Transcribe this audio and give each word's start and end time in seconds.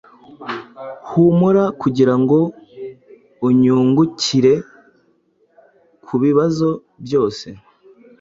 Humura 1.09 1.63
kugirango 1.81 2.37
unyungukire 3.47 4.53
kubibazo 6.05 6.69
byose 7.05 7.47